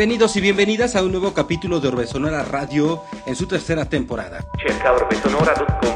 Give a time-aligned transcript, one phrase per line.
[0.00, 4.42] Bienvenidos y bienvenidas a un nuevo capítulo de Orbe Sonora Radio en su tercera temporada.
[4.66, 5.94] Cerca orbesonora.com.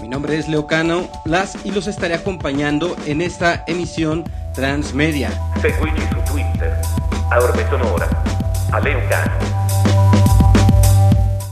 [0.00, 5.30] Mi nombre es Leocano Las y los estaré acompañando en esta emisión transmedia.
[5.60, 6.74] Seguici su Twitter,
[7.30, 8.08] a Orbesonora,
[8.72, 9.32] a Leucano.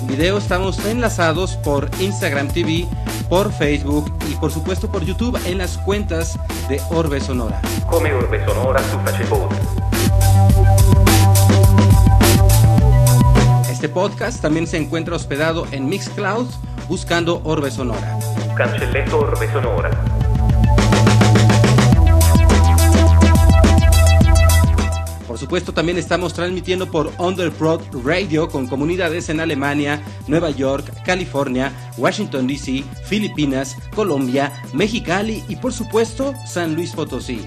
[0.00, 2.86] En video estamos enlazados por Instagram TV,
[3.28, 7.60] por Facebook y por supuesto por YouTube en las cuentas de Orbe Sonora.
[7.88, 9.48] Come Orbesonora su Facebook.
[13.70, 16.46] Este podcast también se encuentra hospedado en Mixcloud
[16.88, 18.18] buscando Orbe Sonora.
[18.56, 19.90] Cancelletto Orbesonora.
[25.34, 31.72] Por supuesto, también estamos transmitiendo por Underprod Radio con comunidades en Alemania, Nueva York, California,
[31.96, 37.44] Washington DC, Filipinas, Colombia, Mexicali y por supuesto San Luis Potosí.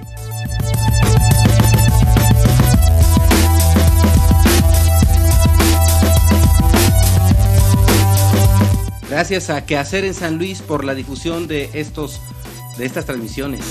[9.09, 12.19] Gracias a Quehacer en San Luis por la difusión de estos
[12.77, 13.61] de estas transmisiones.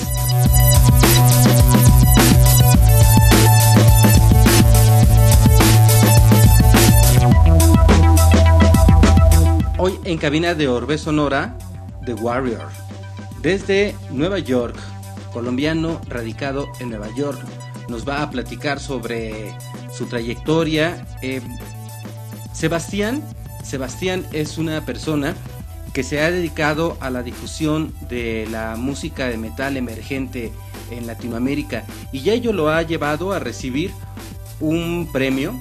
[9.79, 11.55] Hoy en cabina de Orbe Sonora,
[12.07, 12.69] The Warrior.
[13.43, 14.75] Desde Nueva York,
[15.35, 17.39] colombiano radicado en Nueva York,
[17.87, 19.55] nos va a platicar sobre
[19.93, 21.07] su trayectoria.
[21.21, 21.43] Eh,
[22.55, 23.23] Sebastián,
[23.65, 25.35] Sebastián es una persona
[25.93, 30.53] que se ha dedicado a la difusión de la música de metal emergente
[30.91, 33.91] en Latinoamérica y ya ello lo ha llevado a recibir
[34.59, 35.55] un premio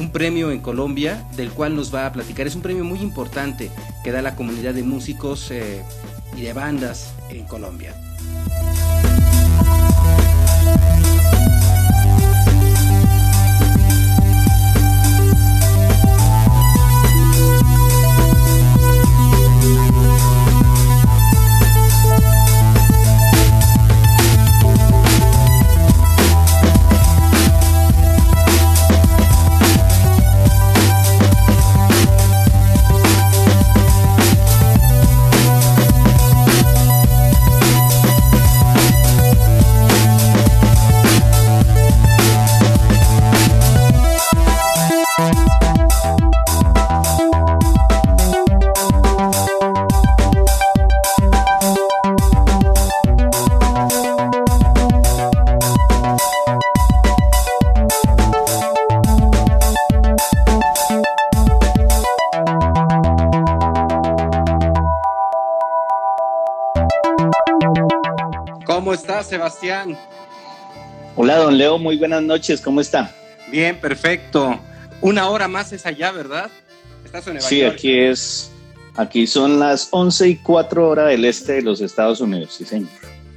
[0.00, 2.46] un premio en Colombia del cual nos va a platicar.
[2.46, 3.70] Es un premio muy importante
[4.02, 5.82] que da la comunidad de músicos eh,
[6.36, 7.94] y de bandas en Colombia.
[69.70, 69.96] Sebastián?
[71.16, 73.14] Hola, don Leo, muy buenas noches, ¿cómo está?
[73.52, 74.58] Bien, perfecto.
[75.00, 76.50] Una hora más es allá, ¿verdad?
[77.04, 77.74] Estás en Nueva Sí, York.
[77.74, 78.50] aquí es,
[78.96, 82.88] aquí son las 11 y 4 horas del este de los Estados Unidos, sí señor.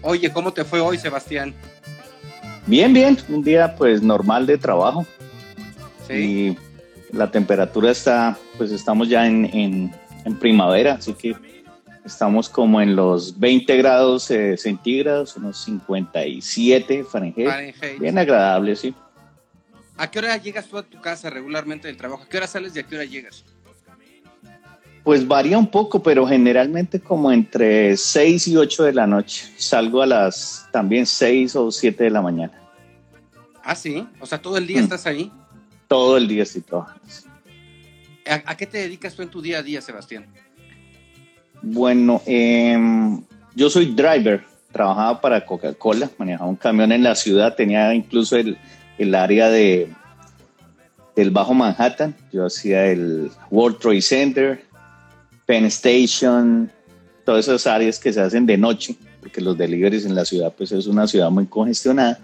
[0.01, 1.53] Oye, ¿cómo te fue hoy, Sebastián?
[2.65, 5.05] Bien, bien, un día pues normal de trabajo
[6.07, 6.57] Sí.
[7.11, 9.95] y la temperatura está, pues estamos ya en, en-
[10.25, 11.35] en primavera, así que
[12.05, 17.99] estamos como en los 20 grados eh, centígrados, unos 57 Fahrenheit, Fahrenheit.
[17.99, 18.93] bien agradable, sí.
[19.97, 22.23] ¿A qué hora llegas tú a tu casa regularmente del trabajo?
[22.23, 23.45] ¿A qué hora sales y a qué hora llegas?
[25.03, 29.51] Pues varía un poco, pero generalmente como entre 6 y 8 de la noche.
[29.57, 32.53] Salgo a las también 6 o 7 de la mañana.
[33.63, 34.07] Ah, sí.
[34.21, 34.83] O sea, todo el día Mm.
[34.83, 35.29] estás ahí.
[35.89, 37.01] Todo el día estoy trabajando.
[38.25, 40.25] ¿A, a qué te dedicas tú en tu día a día, Sebastián?
[41.63, 43.21] Bueno, em,
[43.55, 44.43] yo soy driver.
[44.71, 48.57] Trabajaba para Coca-Cola, manejaba un camión en la ciudad, tenía incluso el,
[48.97, 49.89] el área de
[51.15, 52.15] del Bajo Manhattan.
[52.31, 54.63] Yo hacía el World Trade Center,
[55.45, 56.71] Penn Station,
[57.23, 58.95] todas esas áreas que se hacen de noche.
[59.21, 62.19] porque los deliveries en la ciudad pues es una ciudad muy congestionada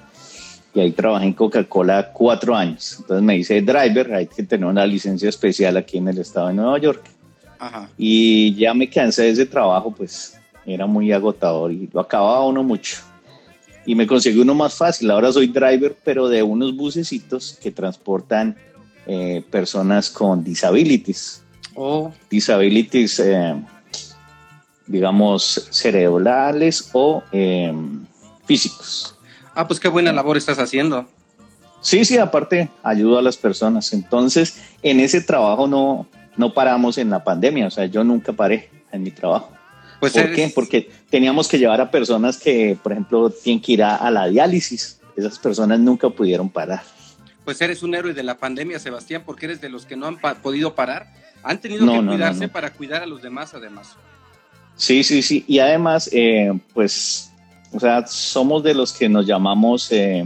[0.73, 2.97] y ahí trabajé en Coca-Cola cuatro años.
[2.99, 6.55] Entonces me hice driver, hay que tener una licencia especial aquí en el estado de
[6.55, 7.03] Nueva York.
[7.97, 12.63] Y ya me cansé de ese trabajo, pues era muy agotador y lo acababa uno
[12.63, 12.97] mucho.
[13.85, 18.55] Y me conseguí uno más fácil, ahora soy driver, pero de unos bucecitos que transportan
[19.07, 21.41] eh, personas con disabilities.
[21.75, 22.11] Oh.
[22.29, 23.55] Disabilities, eh,
[24.85, 27.73] digamos, cerebrales o eh,
[28.45, 29.15] físicos.
[29.55, 31.07] Ah, pues qué buena labor estás haciendo.
[31.81, 33.93] Sí, sí, aparte ayudo a las personas.
[33.93, 36.07] Entonces, en ese trabajo no,
[36.39, 39.51] no paramos en la pandemia, o sea, yo nunca paré en mi trabajo.
[39.99, 40.49] Pues ¿Por qué?
[40.55, 45.01] Porque teníamos que llevar a personas que, por ejemplo, tienen que ir a, la diálisis.
[45.17, 46.81] Esas personas nunca pudieron parar.
[47.43, 50.17] Pues eres un héroe de la pandemia, Sebastián, porque eres de los que no han
[50.17, 51.07] podido parar.
[51.43, 53.97] Han tenido que cuidarse para cuidar a los demás, además.
[54.77, 55.43] Sí, sí, sí.
[55.45, 57.33] Y además, eh, pues,
[57.73, 60.23] o sea, somos de los que nos llamamos, eh,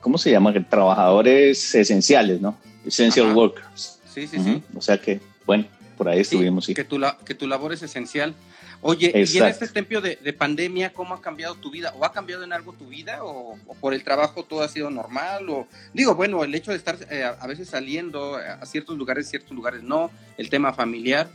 [0.00, 0.54] ¿cómo se llama?
[0.68, 2.56] Trabajadores esenciales, ¿no?
[2.86, 3.99] Essential workers.
[4.12, 4.62] Sí, sí, sí.
[4.74, 5.66] O sea que, bueno,
[5.96, 6.66] por ahí estuvimos.
[6.66, 8.34] Que, tu que tu labor es esencial.
[8.82, 11.92] Oye, y en este tiempo de, pandemia, ¿cómo ha cambiado tu vida?
[11.98, 13.22] ¿O ha cambiado en algo tu vida?
[13.22, 15.50] ¿O, por el trabajo todo ha sido normal?
[15.50, 19.52] O digo, bueno, el hecho de estar eh, a veces saliendo a ciertos lugares, ciertos
[19.52, 21.28] lugares no, el tema familiar.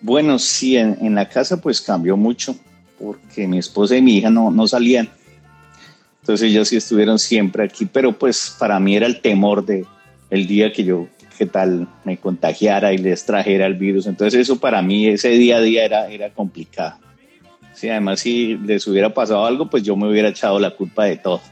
[0.00, 2.56] Bueno, sí, en, la casa pues cambió mucho,
[2.98, 5.08] porque mi esposa y mi hija no, no salían.
[6.22, 9.86] Entonces ellos sí estuvieron siempre aquí, pero pues para mí era el temor de
[10.32, 14.06] el día que yo qué tal me contagiara y les trajera el virus.
[14.06, 16.96] Entonces eso para mí ese día a día era, era complicado.
[17.74, 21.16] Sí, además si les hubiera pasado algo, pues yo me hubiera echado la culpa de
[21.16, 21.42] todo.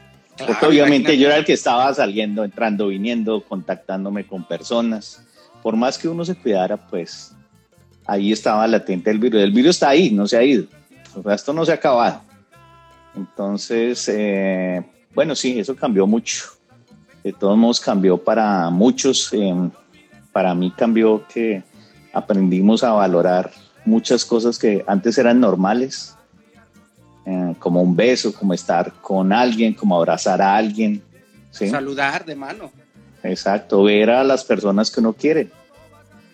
[0.47, 5.23] Porque obviamente yo era el que estaba saliendo, entrando, viniendo, contactándome con personas.
[5.61, 7.35] Por más que uno se cuidara, pues
[8.07, 9.41] ahí estaba latente el virus.
[9.41, 10.65] El virus está ahí, no se ha ido.
[11.13, 12.23] O sea, esto no se ha acabado.
[13.15, 16.60] Entonces, eh, bueno, sí, eso cambió mucho
[17.23, 19.31] de todos modos cambió para muchos.
[19.33, 19.69] Em,
[20.31, 21.63] para mí cambió que
[22.13, 23.51] aprendimos a valorar
[23.85, 26.15] muchas cosas que antes eran normales,
[27.25, 31.01] eh, como un beso, como estar con alguien, como abrazar a alguien.
[31.51, 32.71] Saludar de mano.
[33.23, 35.49] Exacto, ver a las personas que uno quiere.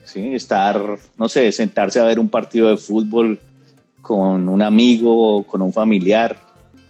[0.06, 0.34] ¿sí?
[0.34, 3.40] Estar, no sé, sentarse a ver un partido de fútbol
[4.02, 6.38] con un amigo o con un familiar.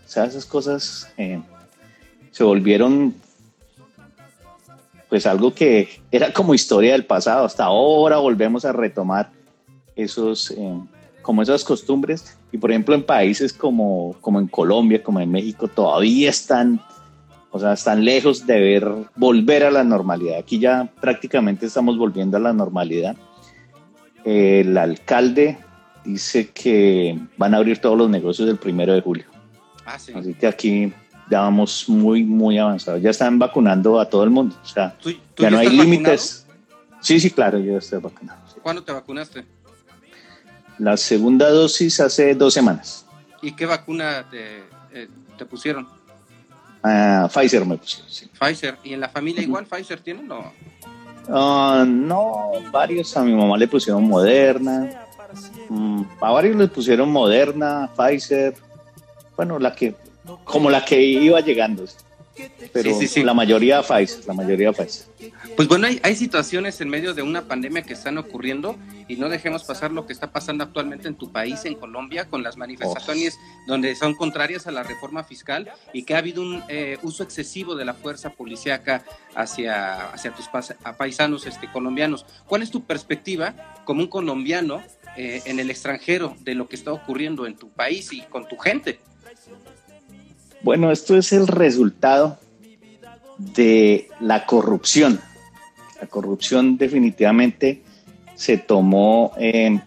[0.06, 1.42] O sea, esas cosas eh,
[2.32, 3.16] se volvieron
[5.10, 7.46] pues algo que era como historia del pasado.
[7.46, 9.32] Hasta ahora volvemos a retomar
[9.96, 10.80] esos, eh,
[11.22, 12.38] como esas costumbres.
[12.52, 16.82] Y por ejemplo en países como, como en Colombia, como en México, todavía están,
[17.52, 20.40] o sea, están lejos de ver volver a la normalidad.
[20.40, 23.16] Aquí ya prácticamente estamos volviendo a la normalidad.
[24.24, 25.58] El alcalde
[26.04, 29.26] dice que van a abrir todos los negocios el primero de julio.
[29.86, 30.92] Ah, Así que aquí
[31.30, 33.02] ya vamos muy, muy avanzados.
[33.02, 34.56] Ya están vacunando a todo el mundo.
[34.64, 34.96] O sea,
[35.38, 36.46] ya, no hay límites.
[37.02, 38.40] Sí, sí, claro, yo estoy vacunado.
[38.62, 39.46] ¿Cuándo te vacunaste?
[40.78, 43.06] La segunda dosis hace dos semanas.
[43.42, 45.08] ¿Y qué vacuna te, eh,
[45.50, 45.88] pusieron?
[46.84, 48.30] Ah, Pfizer me pusieron, sí.
[48.40, 48.78] Pfizer.
[48.84, 50.52] ¿Y en la familia igual Pfizer tienen o...?
[51.30, 53.16] Ah, no, varios.
[53.18, 55.06] A mi mamá le pusieron Moderna.
[55.70, 58.56] Mm, a varios le pusieron Moderna, Pfizer.
[59.36, 59.96] Bueno, la que
[60.44, 61.86] como la que iba llegando.
[62.72, 62.92] Pero
[63.24, 65.08] la mayoría Pfizer, la mayoría Pfizer.
[65.56, 68.76] Pues bueno, hay, hay, situaciones en medio de una pandemia que están ocurriendo
[69.08, 72.44] y no dejemos pasar lo que está pasando actualmente en tu país, en Colombia, con
[72.44, 76.98] las manifestaciones donde son contrarias a la reforma fiscal y que ha habido un eh,
[77.02, 79.04] uso excesivo de la fuerza policíaca
[79.34, 80.48] hacia, hacia tus
[80.98, 82.26] paisanos este, colombianos.
[82.46, 84.84] ¿Cuál es tu perspectiva como un colombiano
[85.16, 88.58] eh, en el extranjero de lo que está ocurriendo en tu país y con tu
[88.58, 89.00] gente?
[90.68, 92.38] Bueno, esto es el resultado
[93.38, 95.22] de la corrupción.
[96.02, 97.84] La corrupción definitivamente
[98.36, 99.82] se tomó en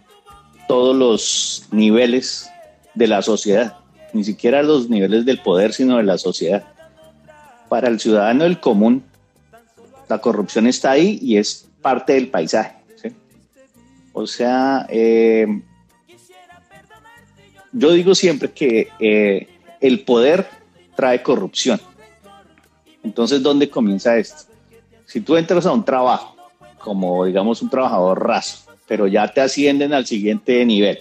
[0.68, 2.48] todos los niveles
[2.94, 3.76] de la sociedad,
[4.14, 6.64] ni siquiera los niveles del poder, sino de la sociedad.
[7.68, 9.04] Para el ciudadano del común,
[10.08, 12.76] la corrupción está ahí y es parte del paisaje.
[14.14, 15.46] O sea, eh,
[17.70, 19.46] yo digo siempre que eh,
[19.82, 20.59] el poder
[21.00, 21.80] trae corrupción.
[23.02, 24.52] Entonces, ¿dónde comienza esto?
[25.06, 26.36] Si tú entras a un trabajo,
[26.78, 30.98] como digamos un trabajador raso, pero ya te ascienden al siguiente nivel,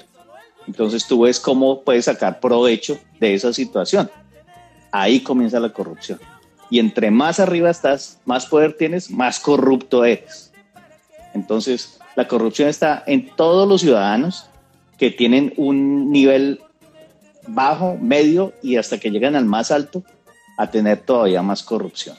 [0.68, 4.10] entonces tú ves cómo puedes sacar provecho de esa situación.
[4.90, 6.18] Ahí comienza la corrupción.
[6.70, 10.54] Y entre más arriba estás, más poder tienes, más corrupto eres.
[11.34, 14.46] Entonces, la corrupción está en todos los ciudadanos
[14.98, 16.62] que tienen un nivel
[17.54, 20.04] bajo, medio y hasta que llegan al más alto
[20.58, 22.16] a tener todavía más corrupción.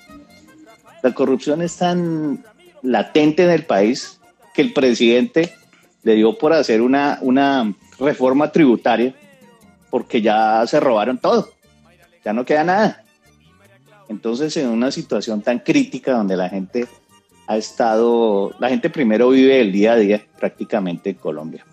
[1.03, 2.45] La corrupción es tan
[2.83, 4.21] latente en el país
[4.55, 5.55] que el presidente
[6.03, 9.15] le dio por hacer una, una reforma tributaria
[9.91, 11.51] porque ya se robaron todo,
[12.25, 13.05] ya no queda nada.
[14.09, 16.89] Entonces, en una situación tan crítica donde la gente
[17.47, 21.65] ha estado, la gente primero vive el día a día prácticamente en Colombia.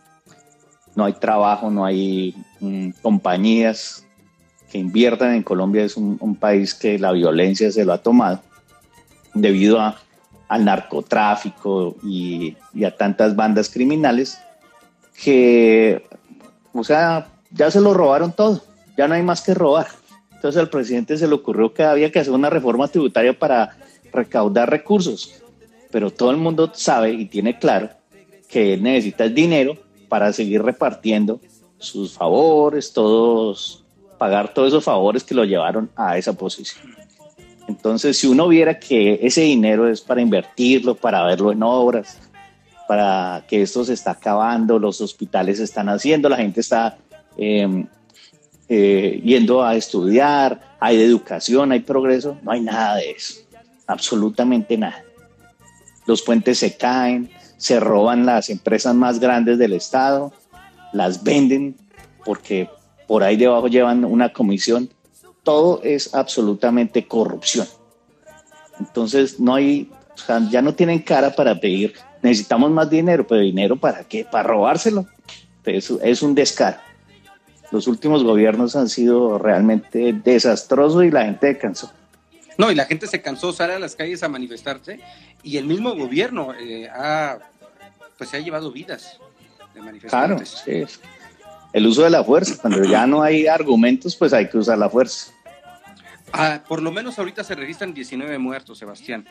[0.98, 4.04] No hay trabajo, no hay mm, compañías
[4.72, 5.84] que inviertan en Colombia.
[5.84, 8.42] Es un, país que la violencia se lo ha tomado
[9.36, 9.96] debido a,
[10.48, 14.40] al narcotráfico y, a tantas bandas criminales
[15.22, 16.04] que,
[16.74, 18.64] o sea, ya se lo robaron todo,
[18.98, 19.86] ya no hay más que robar.
[20.34, 23.78] Entonces al presidente se le ocurrió que había que hacer una reforma tributaria para
[24.12, 25.44] recaudar recursos,
[25.92, 27.92] pero todo el mundo sabe y tiene claro
[28.50, 29.78] que necesita el dinero
[30.08, 31.40] para seguir repartiendo
[31.78, 33.84] sus favores, todos,
[34.18, 36.96] pagar todos esos favores que lo llevaron a esa posición.
[37.68, 42.18] Entonces, si uno viera que ese dinero es para invertirlo, para verlo en obras,
[42.88, 46.98] para que esto se está acabando, los hospitales se están haciendo, la gente está
[47.38, 47.86] Em,
[48.68, 53.42] eh, yendo a estudiar, hay educación, hay progreso, no hay nada de eso,
[53.86, 55.04] absolutamente nada.
[56.08, 60.32] Los puentes se caen, se roban las empresas más grandes del Estado,
[60.94, 61.76] las venden
[62.26, 62.70] porque
[63.08, 64.90] por ahí debajo llevan una comisión,
[65.44, 67.68] todo es absolutamente corrupción.
[68.80, 69.90] Entonces no hay,
[70.50, 75.06] ya no tienen cara para pedir, necesitamos más dinero, pero dinero para qué, para robárselo.
[75.66, 76.78] Es un descaro
[77.72, 81.92] los últimos gobiernos han sido realmente desastrosos y la gente cansó.
[82.58, 85.00] No, y la gente se cansó, sale a las calles a manifestarse
[85.44, 87.38] y el mismo gobierno eh, ha,
[88.18, 89.20] pues se ha llevado vidas
[89.74, 90.64] de manifestantes.
[90.64, 91.00] Claro, sí.
[91.74, 94.90] El uso de la fuerza, cuando ya no hay argumentos, pues hay que usar la
[94.90, 95.32] fuerza.
[96.34, 99.26] Ah, por lo menos ahorita se registran 19 muertos, Sebastián.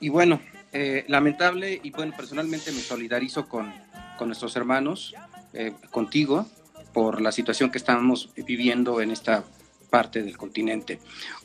[0.00, 0.40] Y bueno,
[0.72, 3.72] eh, lamentable y bueno, personalmente me solidarizo con,
[4.18, 5.14] con nuestros hermanos,
[5.52, 6.46] eh, contigo,
[6.92, 9.44] por la situación que estamos viviendo en esta
[9.90, 10.98] parte del continente.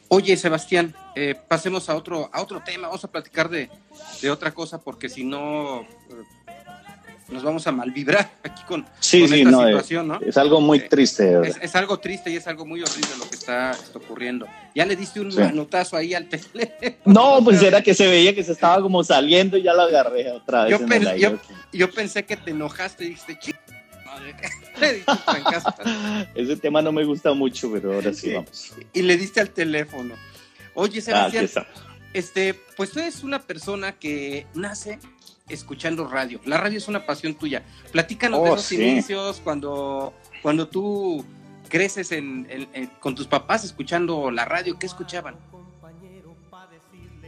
[0.09, 3.69] Oye, Sebastián, eh, pasemos a otro, a otro tema, vamos a platicar de,
[4.29, 5.85] otra cosa porque si no eh,
[7.29, 10.19] nos vamos a malvibrar aquí con, sí, esta situación, ¿no?
[10.21, 11.41] Es algo muy eh, triste.
[11.61, 14.47] Es, algo triste y es algo muy horrible lo que está, ocurriendo.
[14.73, 16.67] Ya le diste un manotazo ahí al teléfono.
[17.05, 20.31] No, pues era que se veía que se estaba como saliendo y ya lo agarré
[20.31, 20.79] otra vez.
[21.19, 21.37] Yo,
[21.73, 23.39] yo, pensé que te enojaste y dijiste,
[26.35, 28.73] Ese tema no me gusta mucho, pero ahora sí, vamos.
[28.93, 30.15] Y le diste al teléfono.
[30.73, 31.65] Oye, ah, Sebastián,
[32.13, 34.99] este, pues tú eres una persona que nace
[35.49, 36.39] escuchando radio.
[36.45, 37.63] La radio es una pasión tuya.
[37.91, 41.25] Platícanos de oh, esos inicios, cuando, cuando tú
[41.69, 42.09] creces
[42.99, 45.35] con tus papás escuchando la radio, ¿qué escuchaban?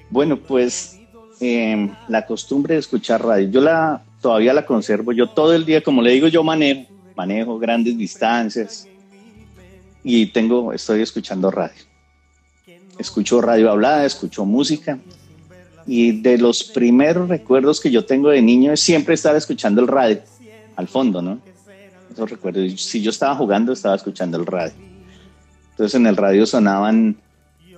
[0.10, 1.00] Bueno, pues
[1.40, 5.12] em, la costumbre de escuchar radio, yo la todavía la conservo.
[5.12, 8.88] Yo todo el día, como le digo, yo manejo, manejo grandes distancias
[10.04, 11.84] y tengo, estoy escuchando radio.
[12.98, 15.00] Escucho radio hablada, escucho música
[15.86, 19.88] y de los primeros recuerdos que yo tengo de niño es siempre estar escuchando el
[19.88, 20.22] radio
[20.76, 21.40] al fondo, ¿no?
[22.12, 22.82] Esos recuerdos.
[22.82, 24.74] Si yo estaba jugando, estaba escuchando el radio.
[25.72, 27.18] Entonces en el radio sonaban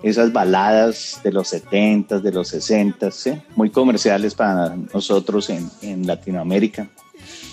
[0.04, 3.10] esas baladas de los 70, de los 60,
[3.56, 6.90] muy comerciales para nosotros en, Latinoamérica.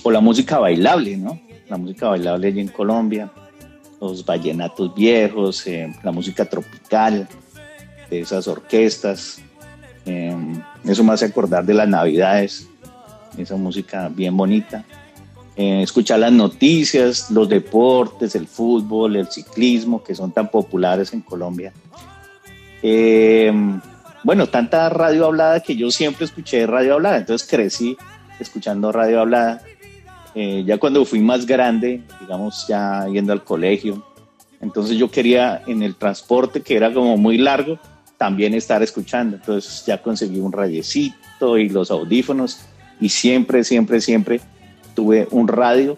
[0.03, 1.41] O la música bailable, ¿no?
[1.69, 3.31] La música bailable allí en Colombia,
[4.01, 7.29] los vallenatos viejos, eh, la música tropical
[8.09, 9.41] de esas orquestas.
[10.07, 10.35] Eh,
[10.85, 12.67] eso me hace acordar de las navidades,
[13.37, 14.85] esa música bien bonita.
[15.57, 21.21] Eh, escuchar las noticias, los deportes, el fútbol, el ciclismo, que son tan populares en
[21.21, 21.73] Colombia.
[22.83, 23.53] Eh,
[24.25, 27.97] bueno, tanta radio hablada que yo siempre escuché radio hablada, entonces crecí
[28.41, 29.63] escuchando radio hablada.
[30.35, 34.05] Eh, ya cuando fui más grande, digamos, ya yendo al colegio,
[34.61, 37.79] entonces yo quería en el transporte, que era como muy largo,
[38.17, 39.37] también estar escuchando.
[39.37, 42.61] Entonces ya conseguí un radiecito y los audífonos
[43.01, 44.41] y siempre, siempre, siempre
[44.95, 45.97] tuve un radio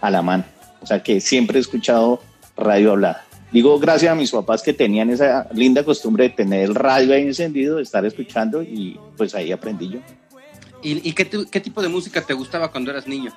[0.00, 0.44] a la mano.
[0.80, 2.20] O sea que siempre he escuchado
[2.56, 3.27] radio hablada.
[3.50, 7.22] Digo, gracias a mis papás que tenían esa linda costumbre de tener el radio ahí
[7.22, 10.00] encendido, de estar escuchando y pues ahí aprendí yo.
[10.82, 13.32] ¿Y, qué, tipo de música te gustaba cuando eras niño?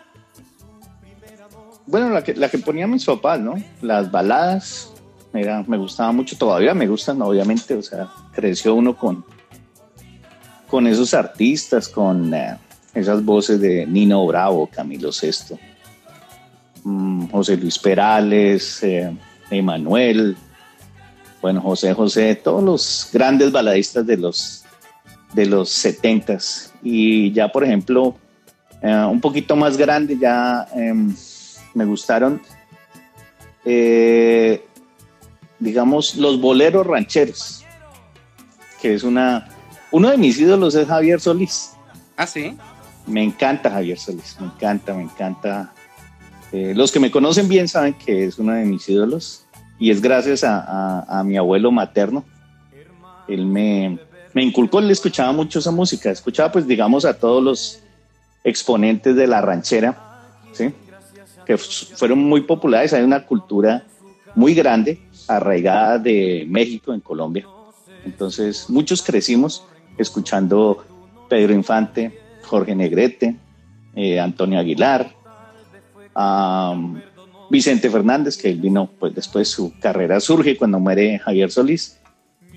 [1.87, 3.55] Bueno, la que, la que ponían mis papás, ¿no?
[3.81, 4.93] Las baladas,
[5.33, 9.25] era, me gustaba mucho, todavía me gustan, obviamente, o sea, creció uno con,
[10.67, 12.57] con esos artistas, con eh,
[12.93, 15.57] esas voces de Nino Bravo, Camilo Sesto,
[16.83, 19.11] mm, José Luis Perales, eh,
[19.51, 20.37] Emanuel,
[21.41, 24.63] bueno, José José, todos los grandes baladistas de los,
[25.33, 26.37] de los 70
[26.83, 28.15] Y ya, por ejemplo,
[28.81, 31.13] eh, un poquito más grande, ya em,
[31.73, 32.41] me gustaron,
[33.65, 34.63] eh,
[35.57, 37.65] digamos, los boleros rancheros,
[38.81, 39.49] que es una...
[39.89, 41.71] Uno de mis ídolos es Javier Solís.
[42.15, 42.55] Ah, sí.
[43.07, 45.73] Me encanta Javier Solís, me encanta, me encanta.
[46.51, 49.40] Eh, los que me conocen bien saben que es uno de mis ídolos
[49.81, 52.23] y es gracias a, mi abuelo materno.
[53.27, 53.97] Él me,
[54.31, 57.79] me inculcó, él escuchaba mucho esa música, escuchaba pues digamos a todos los
[58.43, 60.21] exponentes de la ranchera,
[60.53, 60.71] ¿sí?
[61.47, 63.83] que fueron muy populares, hay una cultura
[64.35, 67.47] muy grande, arraigada de México en Colombia.
[68.05, 69.65] Entonces muchos crecimos
[69.97, 70.85] escuchando
[71.27, 73.35] Pedro Infante, Jorge Negrete,
[73.95, 75.15] eh, Antonio Aguilar,
[77.51, 81.99] Vicente Fernández, que vino pues después su carrera surge cuando muere Javier Solís.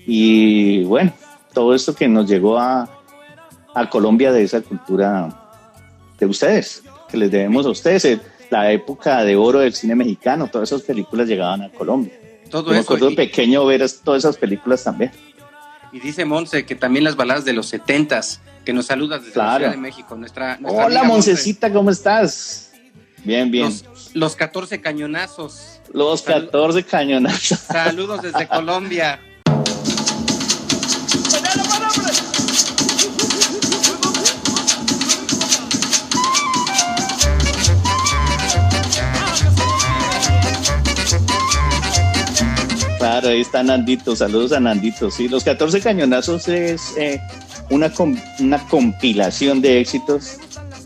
[0.07, 1.11] Y bueno,
[1.53, 2.89] todo esto que nos llegó a,
[3.73, 5.51] a Colombia de esa cultura
[6.17, 10.71] de ustedes, que les debemos a ustedes, la época de oro del cine mexicano, todas
[10.71, 12.13] esas películas llegaban a Colombia.
[12.49, 15.11] Todo Me acuerdo pequeño ver todas esas películas también.
[15.91, 19.57] Y dice Monse que también las baladas de los setentas, que nos saludas desde la
[19.57, 20.15] Ciudad de México.
[20.15, 22.71] Nuestra, Hola, Moncecita, ¿cómo estás?
[23.25, 23.73] Bien, bien.
[24.15, 25.81] Los, 14 cañonazos.
[25.91, 27.59] Los 14 cañonazos.
[27.59, 29.19] Saludos desde Colombia.
[42.97, 45.11] Claro, ahí está Nandito, saludos a Nandito.
[45.11, 47.19] Sí, los 14 cañonazos es eh,
[47.69, 47.91] una,
[48.39, 50.37] una compilación de éxitos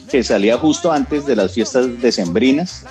[0.10, 2.86] que salía justo antes de las fiestas decembrinas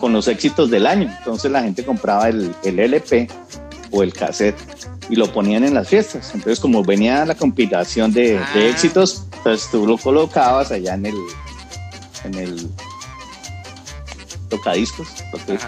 [0.00, 1.14] con los éxitos del año.
[1.18, 3.28] Entonces la gente compraba el, LP
[3.90, 4.56] o el cassette
[5.08, 6.32] y lo ponían en las fiestas.
[6.34, 8.52] Entonces como venía la compilación de, ah.
[8.54, 11.14] éxitos, pues tú lo colocabas allá en el,
[12.24, 12.70] en el
[14.48, 15.58] tocadiscos, lo que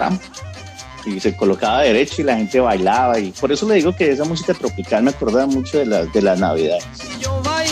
[1.05, 4.25] y se colocaba derecho y la gente bailaba y por eso le digo que esa
[4.25, 6.85] música tropical me acuerda mucho de las de las navidades.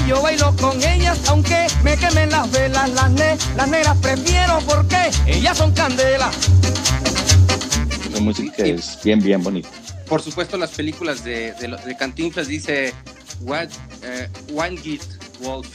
[0.09, 4.97] Yo bailo, con ellas, aunque me quemen las velas, las, ne las negras prefiero porque
[5.27, 6.31] ellas son candela.
[8.09, 9.69] Esa música es bien, bien bonita.
[10.09, 12.93] Por supuesto, las películas de, de, de Cantinflas dice
[13.43, 15.03] What, uh, One Git
[15.41, 15.69] Wolf.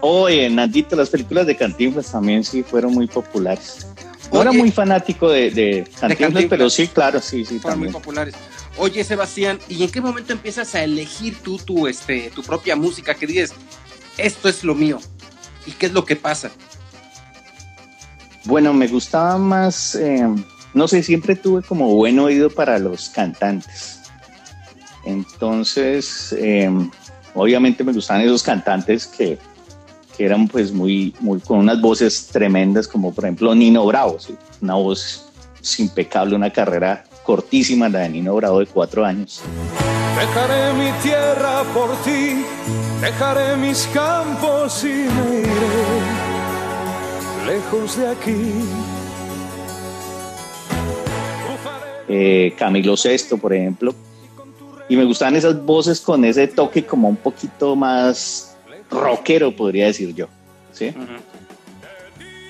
[0.00, 3.86] Oye, Nadito, las películas de Cantinflas también sí fueron muy populares.
[4.32, 7.58] No era muy fanático de, de, pero sí, claro, sí, sí.
[7.58, 8.34] Fueron muy populares.
[8.76, 13.14] Oye, Sebastián, ¿y en qué momento empiezas a elegir tú tu, este, tu propia música?
[13.14, 13.52] Que dices,
[14.16, 14.98] esto es lo mío.
[15.66, 16.50] ¿Y qué es lo que pasa?
[18.44, 20.26] Bueno, me gustaba más, eh,
[20.72, 24.00] no sé, siempre tuve como buen oído para los cantantes.
[25.04, 26.70] Entonces, eh,
[27.34, 29.38] obviamente me gustaban esos cantantes que,
[30.18, 34.18] eran pues muy, muy con unas voces tremendas, como por ejemplo Nino Bravo,
[34.60, 35.32] una voz
[35.78, 39.40] impecable, una carrera cortísima, la de Nino Bravo de cuatro años.
[40.18, 42.44] Dejaré mi tierra por ti,
[43.00, 46.00] dejaré mis campos y me iré
[47.46, 48.52] lejos de aquí.
[52.08, 53.94] Eh, Camilo VI, por ejemplo.
[54.88, 58.56] Y me gustaban esas voces con ese toque como un poquito más
[58.90, 60.26] rockero, podría decir yo.
[60.72, 60.92] ¿sí?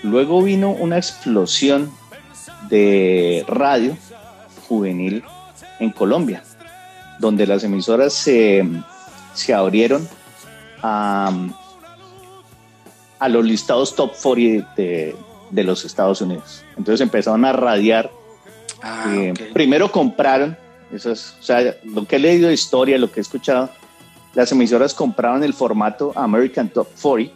[0.02, 1.90] Luego vino una explosión
[2.70, 3.94] de radio
[4.70, 5.24] juvenil
[5.80, 6.44] en Colombia,
[7.18, 8.64] donde las emisoras se,
[9.52, 10.08] abrieron
[10.80, 11.32] a,
[13.18, 15.16] a, los listados top 40 de,
[15.50, 16.62] de, los Estados Unidos.
[16.78, 18.12] Entonces empezaron a radiar.
[18.80, 20.56] Ah, eh, primero compraron,
[20.92, 23.70] esas, o sea, lo que he leído de historia, lo que he escuchado,
[24.34, 27.34] las emisoras compraban el formato American Top 40,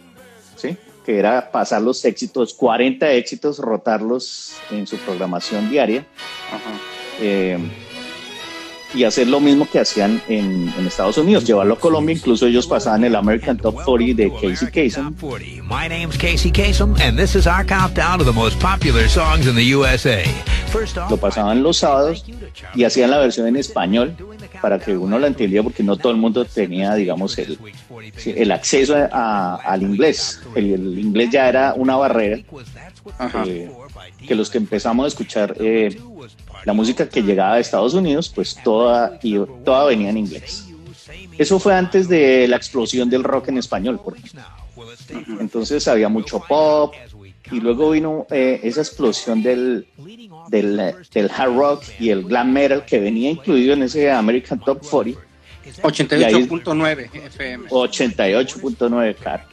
[0.55, 0.77] ¿sí?
[1.05, 6.07] que era pasar los éxitos, 40 éxitos, rotarlos en su programación diaria.
[7.19, 7.57] Eh,
[8.95, 12.65] y hacer lo mismo que hacían en, en, Estados Unidos, llevarlo a Colombia, incluso ellos
[12.65, 15.13] pasaban el American Top 40 de Casey Kasem.
[15.63, 19.55] My name's Casey Kasem and this is our countdown to the most popular songs in
[19.55, 20.23] the USA.
[21.09, 22.25] Lo pasaban los sábados
[22.73, 24.15] y hacían la versión en español
[24.61, 27.57] para que uno la entendiera porque no todo el mundo tenía, digamos, el,
[28.25, 30.41] el acceso al inglés.
[30.55, 32.41] El, inglés ya era una barrera
[33.45, 33.71] eh,
[34.27, 35.97] que los que empezamos a escuchar eh,
[36.65, 40.67] la música que llegaba de Estados Unidos, pues toda, y, toda venía en inglés.
[41.37, 44.15] Eso fue antes de la explosión del rock en español, por
[45.39, 46.93] Entonces había mucho pop,
[47.51, 49.87] y luego vino eh, esa explosión del,
[50.49, 54.83] del, del, hard rock y el glam metal que venía incluido en ese American Top
[54.89, 55.21] 40.
[55.81, 57.69] 88.9 FM.
[57.69, 59.43] 88.9, claro.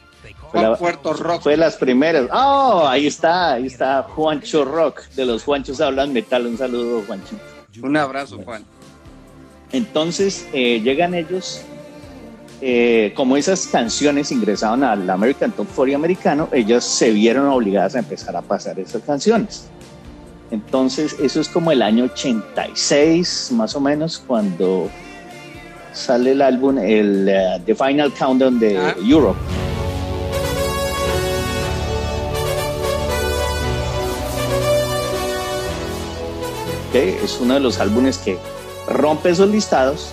[0.53, 1.41] Fue la, Puerto Rock.
[1.41, 2.29] Fue las primeras.
[2.31, 5.01] Oh, ahí está, ahí está Juancho Rock.
[5.15, 6.47] De los Juanchos hablan metal.
[6.47, 7.35] Un saludo, Juancho.
[7.81, 8.63] Un abrazo, Juan.
[9.73, 11.65] Entonces eh, llegan ellos
[12.65, 17.99] eh, como esas canciones ingresaron al American Top 40 americano, ellas se vieron obligadas a
[17.99, 19.67] empezar a pasar esas canciones.
[20.49, 24.89] Entonces, eso es como el año 86, más o menos, cuando
[25.91, 28.95] sale el álbum, el uh, The Final Countdown de ah.
[29.05, 29.39] Europe.
[36.93, 38.37] Es uno de los álbumes que
[38.87, 40.11] rompe esos listados.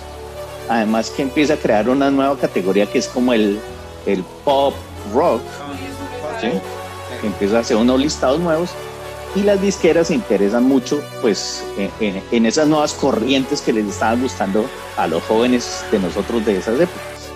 [0.69, 3.59] Además que empieza a crear una nueva categoría que es como el,
[4.05, 4.73] el pop
[5.13, 5.41] rock,
[6.39, 8.71] que empieza a hacer unos listados nuevos.
[9.35, 11.63] Y las disqueras se interesan mucho pues
[11.99, 14.65] en, en, esas nuevas corrientes que les estaban gustando
[14.97, 17.29] a los jóvenes de nosotros de esas épocas.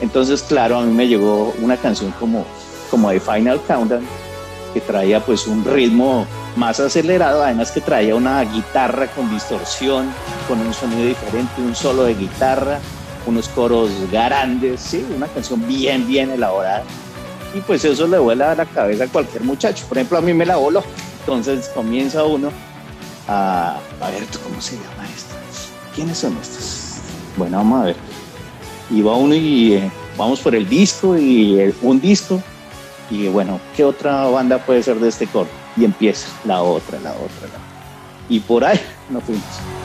[0.00, 2.46] Entonces, claro, a mí me llegó una canción como,
[2.90, 4.06] como de Final Countdown,
[4.72, 6.26] que traía pues un ritmo
[6.58, 10.10] más acelerado, además que traía una guitarra con distorsión,
[10.48, 12.80] con un sonido diferente, un solo de guitarra,
[13.26, 16.82] unos coros grandes, sí, una canción bien, bien elaborada.
[17.54, 19.86] Y pues eso le vuela a la cabeza a cualquier muchacho.
[19.88, 20.82] Por ejemplo, a mí me la voló.
[21.20, 22.50] Entonces comienza uno
[23.28, 25.34] a, ver, ¿cómo se llama esto?
[25.94, 26.96] ¿Quiénes son estos?
[27.36, 27.96] Bueno, vamos a ver.
[28.90, 32.42] Y va uno y eh, vamos por el disco y un disco.
[33.10, 35.48] Y bueno, ¿qué otra banda puede ser de este coro?
[35.78, 37.60] Y empieza la otra, la otra, la otra.
[38.28, 39.77] Y por ahí nos fuimos.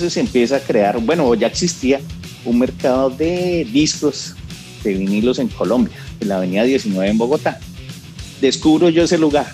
[0.00, 2.00] Entonces se empieza a crear, bueno, ya existía
[2.46, 4.34] un mercado de discos
[4.82, 7.60] de vinilos en Colombia, en la avenida 19 en Bogotá.
[8.40, 9.52] Descubro yo ese lugar.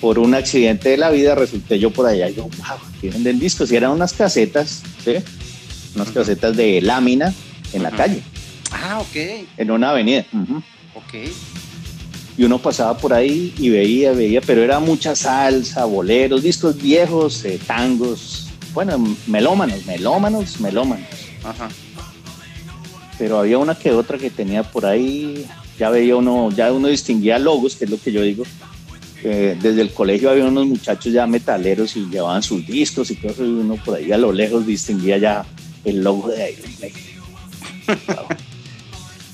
[0.00, 3.70] Por un accidente de la vida resulté yo por allá yo, wow, aquí venden discos.
[3.70, 5.14] Y eran unas casetas, ¿sí?
[5.94, 7.32] Unas casetas de lámina
[7.72, 8.22] en la calle.
[8.72, 9.46] Ah, ok.
[9.56, 10.26] En una avenida.
[10.96, 11.30] Ok.
[12.36, 17.44] Y uno pasaba por ahí y veía, veía, pero era mucha salsa, boleros, discos viejos,
[17.44, 18.43] eh, tangos,
[18.74, 21.06] bueno, melómanos, melómanos, melómanos.
[21.44, 21.68] Ajá.
[23.18, 25.46] Pero había una que otra que tenía por ahí,
[25.78, 28.44] ya veía uno, ya uno distinguía logos, que es lo que yo digo.
[29.22, 33.42] desde el colegio había unos muchachos ya metaleros y llevaban sus discos y cosas, y
[33.42, 35.46] uno por ahí a lo lejos distinguía ya
[35.84, 37.14] el logo de Iron Maiden.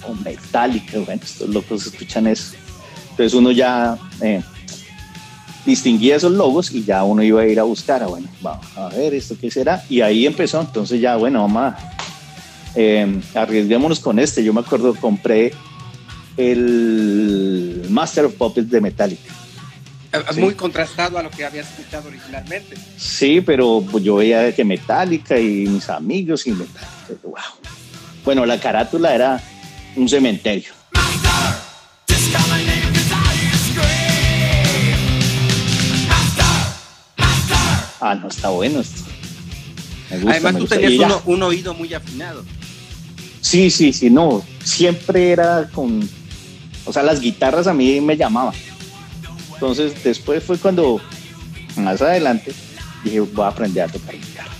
[0.07, 2.55] o Metallica, bueno, estos locos escuchan eso.
[3.11, 4.43] Entonces uno ya eh,
[5.65, 9.15] distinguía esos logos y ya uno iba a ir a buscar, bueno, vamos a ver
[9.15, 9.85] esto qué será.
[9.89, 11.95] Y ahí empezó, entonces ya, bueno, vamos a,
[12.75, 14.45] eh, arriesguémonos con este.
[14.45, 15.53] Yo me acuerdo, compré
[16.37, 19.35] el Master of Puppets de Metallica.
[20.13, 22.77] Eh, muy contrastado a lo que había escuchado originalmente.
[22.97, 26.89] Sí, pero pues, yo veía que Metallica y mis amigos y Metallica.
[27.23, 27.35] Wow.
[28.25, 29.41] Bueno, la carátula era
[29.97, 30.80] un cementerio.
[38.01, 39.03] Ah, no está bueno esto.
[40.11, 42.45] Además, tú tenías un oído muy afinado.
[43.41, 44.45] Sí, sí, sí, no.
[44.65, 46.09] Siempre era con.
[46.85, 48.55] O sea, las guitarras a mí me llamaban.
[49.55, 51.01] Entonces, después fue cuando,
[51.77, 52.53] más adelante,
[53.05, 54.51] dije, voy a aprender a tocar guitarra.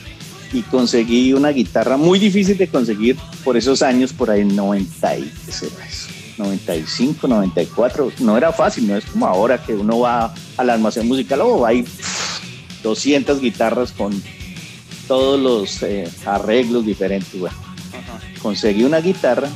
[0.53, 5.33] Y conseguí una guitarra muy difícil de conseguir por esos años, por ahí 90 y,
[5.47, 6.09] ¿qué será eso?
[6.37, 8.13] 95, 94.
[8.21, 11.73] No era fácil, no es como ahora que uno va al almacén musical o va
[11.73, 11.85] y
[12.83, 14.23] 200 guitarras con
[15.09, 17.39] todos los eh, arreglos diferentes.
[17.39, 17.57] Bueno,
[18.43, 19.49] conseguí una guitarra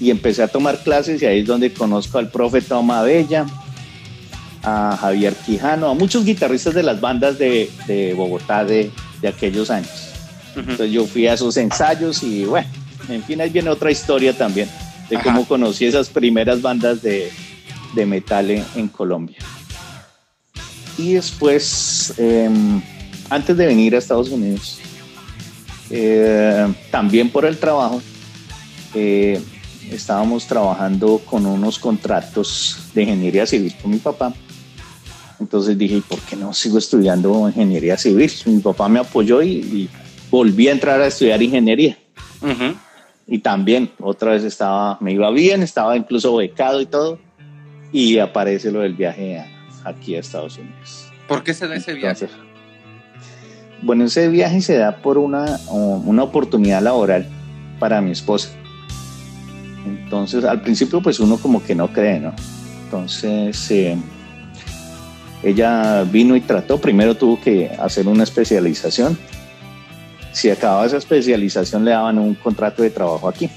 [0.00, 3.46] y empecé a tomar clases y ahí es donde conozco al profe Toma Bella,
[4.62, 9.70] a Javier Quijano, a muchos guitarristas de las bandas de, de Bogotá de, de, aquellos
[9.70, 10.10] años.
[10.56, 12.68] Entonces yo fui a esos ensayos y bueno,
[13.08, 14.68] en fin, ahí viene otra historia también
[15.08, 15.24] de Ajá.
[15.24, 17.30] cómo conocí esas primeras bandas de,
[17.94, 19.36] de metal en, en, Colombia.
[20.98, 22.50] Y después, eh,
[23.30, 24.78] antes de venir a Estados Unidos,
[25.90, 28.02] eh, también por el trabajo,
[28.94, 29.40] eh,
[29.90, 34.34] estábamos trabajando con unos contratos de ingeniería civil con mi papá.
[35.40, 38.30] Entonces dije, ¿por qué no sigo estudiando ingeniería civil?
[38.46, 39.88] Mi papá me apoyó y, y
[40.30, 41.98] volví a entrar a estudiar ingeniería.
[42.40, 42.74] Uh -huh.
[43.26, 47.18] Y también otra vez estaba, me iba bien, estaba incluso becado y todo.
[47.92, 51.10] Y aparece lo del viaje a, aquí a Estados Unidos.
[51.28, 52.24] ¿Por qué se da ese viaje?
[52.24, 52.52] Entonces,
[53.82, 57.26] bueno, ese viaje se da por una, una oportunidad laboral
[57.78, 58.50] para mi esposa.
[59.84, 62.32] Entonces, al principio, pues uno como que no cree, ¿no?
[62.84, 63.96] Entonces, eh,
[65.42, 69.18] ella vino y trató, primero tuvo que hacer una especialización.
[70.30, 73.50] Si acababa esa especialización, le daban un contrato de trabajo aquí.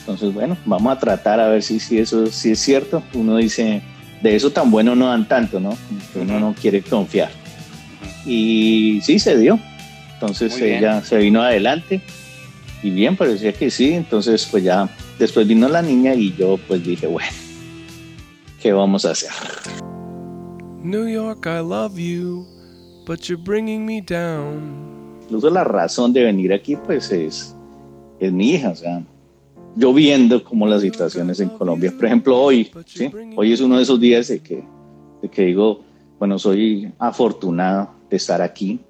[0.00, 3.02] Entonces, bueno, vamos a tratar a ver si, si eso si es cierto.
[3.14, 3.82] Uno dice,
[4.22, 5.76] de eso tan bueno no dan tanto, ¿no?
[6.12, 7.30] Que uno no quiere confiar.
[8.26, 9.58] Y sí, se dio.
[10.14, 12.00] Entonces ella se vino adelante
[12.82, 13.92] y bien, parecía que sí.
[13.92, 17.30] Entonces, pues ya después vino la niña y yo pues dije, bueno,
[18.60, 19.30] ¿qué vamos a hacer?
[20.82, 22.46] New York, I love you,
[23.06, 25.18] but you're bringing me down.
[25.22, 27.54] Incluso la razón de venir aquí pues es,
[28.20, 29.02] es mi hija, o sea,
[29.76, 31.92] yo viendo como las situaciones en Colombia.
[31.94, 33.10] Por ejemplo, hoy, ¿sí?
[33.36, 34.64] Hoy es uno de esos días de que,
[35.22, 35.82] de que digo,
[36.18, 38.80] bueno, soy afortunado de estar aquí,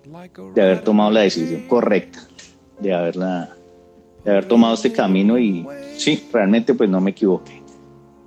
[0.54, 2.20] de haber tomado la decisión correcta,
[2.80, 3.54] de haberla
[4.24, 7.62] de haber tomado este camino y sí, realmente pues no me equivoqué.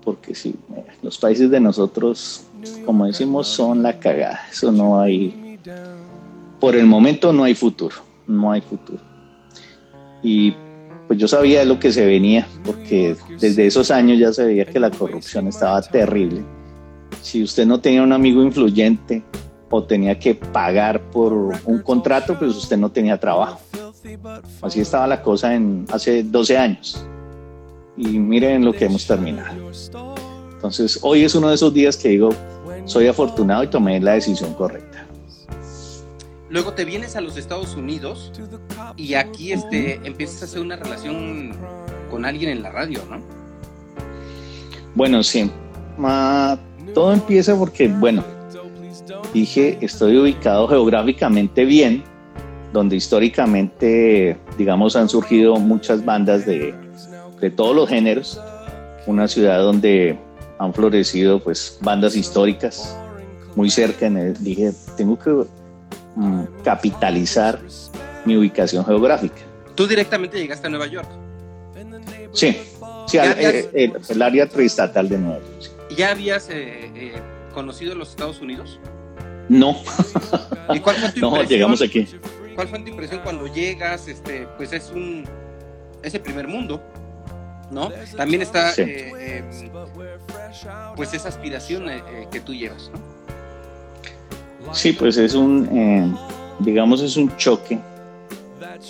[0.04, 0.56] Porque sí,
[1.04, 2.48] los países de nosotros,
[2.86, 4.42] como decimos, son la cagada.
[4.52, 5.60] Eso no hay,
[6.60, 9.00] por el momento no hay futuro, no hay futuro.
[10.24, 10.56] Y
[11.12, 14.80] pues yo sabía lo que se venía, porque desde esos años ya se veía que
[14.80, 16.42] la corrupción estaba terrible.
[17.22, 19.22] Si usted no tenía un amigo influyente
[19.70, 21.34] o tenía que pagar por
[21.66, 23.60] un contrato, pues usted no tenía trabajo.
[24.62, 27.06] Así estaba la cosa en hace 12 años.
[27.98, 29.54] Y miren lo que hemos terminado.
[30.54, 32.30] Entonces, hoy es uno de esos días que digo,
[32.86, 34.91] soy afortunado y tomé la decisión correcta.
[36.52, 38.34] Luego te vienes a los Estados Unidos
[38.98, 41.54] y aquí este, empiezas a hacer una relación
[42.10, 43.22] con alguien en la radio, ¿no?
[44.94, 45.50] Bueno, sí.
[45.98, 46.58] Uh,
[46.94, 48.26] todo empieza porque, bueno,
[49.34, 52.04] dije, estoy ubicado geográficamente bien
[52.74, 56.76] donde históricamente, digamos, han surgido muchas bandas de,
[57.40, 58.42] de todos los géneros,
[59.08, 60.20] una ciudad donde
[60.60, 62.94] han florecido pues bandas históricas
[63.56, 65.61] muy cerca, en el, dije, tengo que
[66.16, 67.60] um, capitalizar
[68.26, 69.42] mi ubicación geográfica.
[69.76, 71.10] ¿Tú directamente llegaste a Nueva York?
[72.34, 72.58] Sí,
[73.08, 75.72] sí al, el, el, el, área triestatal de Nueva York.
[75.98, 77.22] ¿Ya habías eh, eh,
[77.54, 78.80] conocido los Estados Unidos?
[79.50, 79.78] No.
[80.74, 82.08] ¿Y cuál fue tu no, llegamos aquí.
[82.56, 84.08] ¿Cuál fue tu impresión cuando llegas?
[84.08, 85.26] Este, pues es un
[86.04, 86.82] es el primer mundo,
[87.70, 87.92] ¿no?
[88.16, 88.82] También está sí.
[88.82, 89.72] eh, eh,
[90.96, 93.00] pues esa aspiración eh, que tú llevas, ¿no?
[94.72, 96.12] Sí, pues es un, eh,
[96.60, 97.80] digamos, es un choque,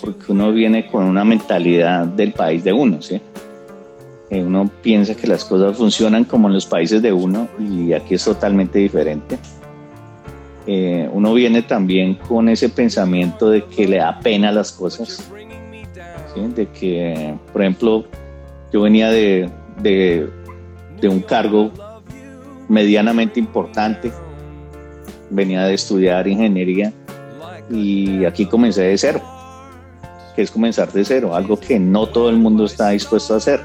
[0.00, 3.20] porque uno viene con una mentalidad del país de uno, ¿sí?
[4.30, 8.24] uno piensa que las cosas funcionan como en los países de uno y aquí es
[8.24, 9.38] totalmente diferente
[10.66, 15.28] eh, uno viene también con ese pensamiento de que le da pena las cosas,
[16.36, 18.04] de que, por ejemplo,
[18.72, 19.50] yo venía de,
[19.82, 20.28] de,
[21.08, 21.72] un cargo
[22.68, 24.12] medianamente importante,
[25.32, 26.92] venía de estudiar ingeniería
[27.70, 29.20] y aquí comencé de cero,
[30.36, 33.60] que es comenzar de cero, algo que no todo el mundo está dispuesto a hacer.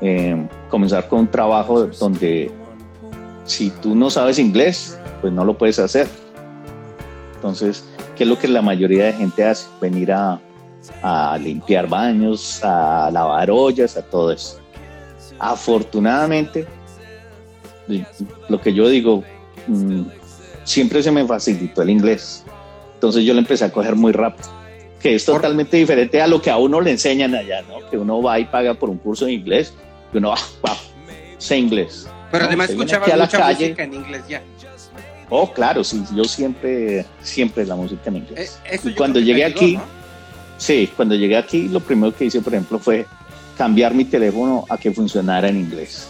[0.00, 0.36] Eh,
[0.68, 2.50] comenzar con un trabajo donde
[3.44, 6.08] si tú no sabes inglés, pues no lo puedes hacer.
[7.36, 7.84] Entonces,
[8.16, 9.68] ¿qué es lo que la mayoría de gente hace?
[9.80, 10.40] Venir a,
[11.02, 14.58] a limpiar baños, a lavar ollas, a todo eso.
[15.38, 16.66] Afortunadamente,
[18.48, 19.22] lo que yo digo,
[19.66, 20.02] mm,
[20.64, 22.44] siempre se me facilitó el inglés.
[22.94, 24.48] Entonces yo lo empecé a coger muy rápido,
[25.00, 27.88] que es totalmente diferente a lo que a uno le enseñan allá, ¿no?
[27.90, 29.74] Que uno va y paga por un curso de inglés
[30.12, 30.76] y uno, ah, wow,
[31.38, 32.06] sé inglés.
[32.30, 33.64] Pero además escuchaba mucha calle.
[33.66, 34.42] música en inglés ya.
[35.34, 38.58] Oh, claro, sí, yo siempre, siempre la música en inglés.
[38.70, 39.82] Eh, Y cuando que llegué ayudó, aquí, ¿no?
[40.58, 43.06] sí, cuando llegué aquí, lo primero que hice, por ejemplo, fue
[43.56, 46.06] cambiar mi teléfono a que funcionara en inglés.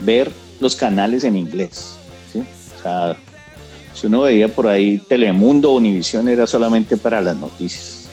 [0.00, 0.30] Ver
[0.60, 1.96] los canales en inglés.
[2.32, 2.40] ¿sí?
[2.78, 3.16] O sea,
[3.94, 8.08] si uno veía por ahí Telemundo Univisión, era solamente para las noticias.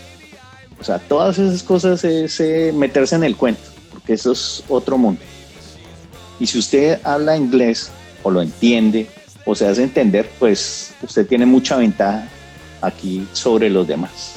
[0.79, 3.61] O sea, todas esas cosas es eh, meterse en el cuento,
[3.91, 5.21] porque eso es otro mundo.
[6.39, 7.91] Y si usted habla inglés
[8.23, 9.07] o lo entiende
[9.45, 12.27] o se hace entender, pues usted tiene mucha ventaja
[12.81, 14.35] aquí sobre los demás.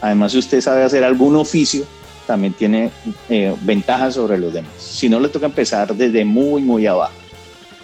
[0.00, 1.84] Además, si usted sabe hacer algún oficio,
[2.26, 2.90] también tiene
[3.28, 4.72] eh, ventajas sobre los demás.
[4.78, 7.12] Si no, le toca empezar desde muy, muy abajo,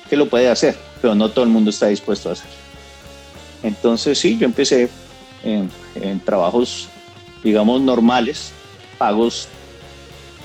[0.09, 2.51] que lo puede hacer, pero no todo el mundo está dispuesto a hacer.
[3.63, 4.89] Entonces, sí, yo empecé
[5.43, 6.89] en, en trabajos,
[7.43, 8.53] digamos, normales,
[8.99, 9.49] pagos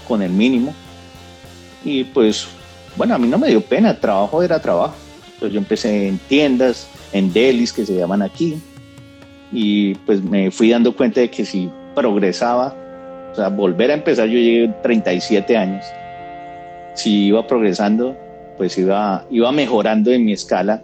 [0.07, 0.73] con el mínimo.
[1.83, 2.47] Y pues,
[2.95, 4.95] bueno, a mí no me dio pena, trabajo era trabajo.
[5.33, 8.61] Entonces yo empecé en tiendas, en delis que se llaman aquí,
[9.51, 12.75] y pues me fui dando cuenta de que si progresaba,
[13.31, 15.83] o sea, volver a empezar, yo llegué a 37 años,
[16.95, 18.15] si iba progresando,
[18.57, 20.83] pues iba, iba mejorando en mi escala,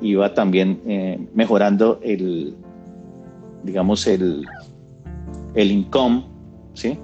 [0.00, 2.54] iba también eh, mejorando el,
[3.62, 4.44] digamos, el,
[5.54, 6.24] el income,
[6.74, 6.98] ¿sí?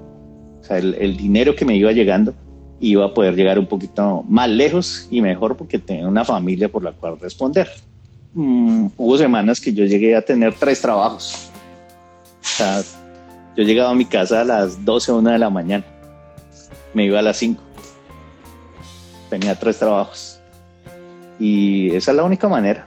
[0.61, 2.35] O sea, el, el dinero que me iba llegando
[2.81, 6.83] iba a poder llegar un poquito más lejos y mejor porque tenía una familia por
[6.83, 7.69] la cual responder.
[8.35, 11.51] Mm, hubo semanas que yo llegué a tener tres trabajos.
[12.43, 12.83] O sea,
[13.57, 15.85] yo llegaba a mi casa a las 12 o 1 de la mañana.
[16.93, 17.63] Me iba a las 5.
[19.29, 20.39] Tenía tres trabajos.
[21.39, 22.87] Y esa es la única manera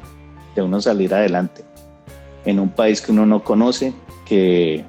[0.56, 1.64] de uno salir adelante
[2.46, 3.94] en un país que uno no conoce,
[4.26, 4.84] que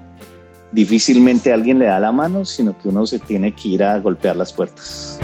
[0.73, 4.37] difícilmente alguien le da la mano, sino que uno se tiene que ir a golpear
[4.37, 5.19] las puertas.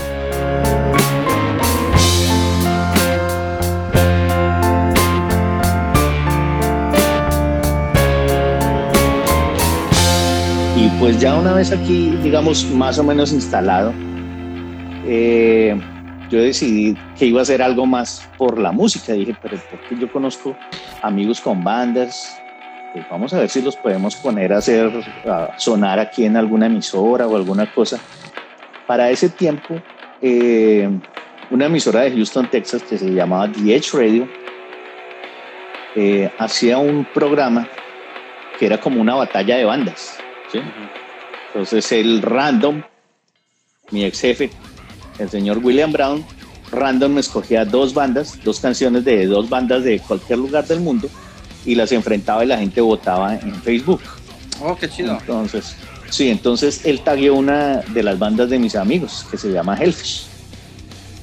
[10.77, 13.95] Y pues ya una vez aquí, digamos, más o menos instalado,
[15.07, 15.81] eh,
[16.31, 19.13] yo decidí que iba a hacer algo más por la música.
[19.13, 20.57] Dije, pero porque yo conozco
[21.03, 22.41] amigos con bandas,
[22.93, 24.91] pues vamos a ver si los podemos poner a hacer,
[25.27, 27.99] a sonar aquí en alguna emisora o alguna cosa.
[28.87, 29.81] Para ese tiempo,
[30.23, 30.89] eh,
[31.51, 34.29] una emisora de Houston, Texas, que se llamaba The Edge Radio,
[35.95, 37.69] eh, hacía un programa
[38.59, 40.19] que era como una batalla de bandas.
[40.51, 40.61] ¿sí?
[41.49, 42.83] Entonces el random,
[43.91, 44.51] mi ex jefe,
[45.19, 46.25] el señor William Brown,
[46.71, 51.09] random me escogía dos bandas, dos canciones de dos bandas de cualquier lugar del mundo
[51.65, 54.01] y las enfrentaba y la gente votaba en Facebook.
[54.63, 55.19] Oh, qué chido.
[55.19, 55.75] Entonces,
[56.11, 60.27] sí, entonces él tagueó una de las bandas de mis amigos que se llama Hellfish.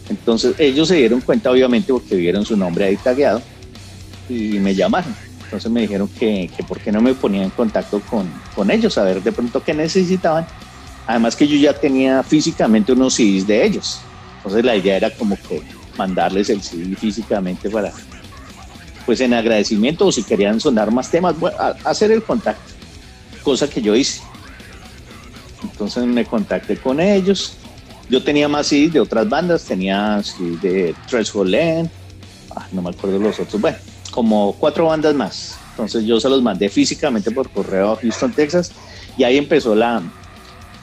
[0.09, 3.41] Entonces ellos se dieron cuenta, obviamente, porque vieron su nombre ahí tagueado
[4.29, 5.15] y me llamaron.
[5.45, 8.97] Entonces me dijeron que, que por qué no me ponía en contacto con, con ellos,
[8.97, 10.45] a ver de pronto qué necesitaban.
[11.05, 14.01] Además que yo ya tenía físicamente unos CDs de ellos.
[14.37, 15.61] Entonces la idea era como que
[15.97, 17.93] mandarles el CD físicamente para,
[19.05, 22.71] pues en agradecimiento o si querían sonar más temas, bueno, a- hacer el contacto,
[23.41, 24.21] cosa que yo hice.
[25.61, 27.57] Entonces me contacté con ellos.
[28.09, 31.89] Yo tenía más CDs de otras bandas, tenía CDs de Threshold Land,
[32.55, 33.77] ah, no me acuerdo los otros, bueno,
[34.11, 35.57] como cuatro bandas más.
[35.71, 38.71] Entonces yo se los mandé físicamente por correo a Houston, Texas,
[39.17, 40.03] y ahí empezó la,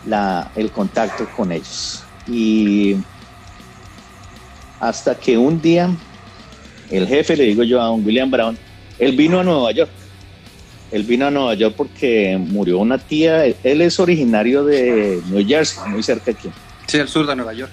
[0.06, 2.04] la, el contacto con ellos.
[2.26, 2.96] Y
[4.78, 5.90] hasta que un día
[6.90, 8.58] el jefe, le digo yo a don William Brown,
[8.98, 9.90] él vino a Nueva York.
[10.90, 15.88] Él vino a Nueva York porque murió una tía, él es originario de New Jersey,
[15.88, 16.50] muy cerca de aquí.
[16.86, 17.70] Sí, el sur de Nueva York.